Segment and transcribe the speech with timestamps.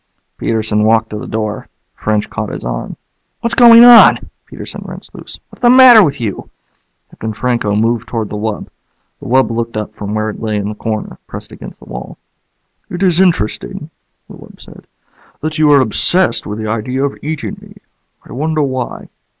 [0.39, 1.67] Peterson walked to the door.
[1.93, 2.97] French caught his arm.
[3.41, 5.39] "What's going on?" Peterson wrenched loose.
[5.51, 6.49] "What's the matter with you?"
[7.11, 8.69] Captain Franco moved toward the wub.
[9.19, 12.17] The wub looked up from where it lay in the corner, pressed against the wall.
[12.89, 13.91] "It is interesting,"
[14.27, 14.87] the wub said,
[15.41, 17.75] "that you are obsessed with the idea of eating me.
[18.27, 19.09] I wonder why."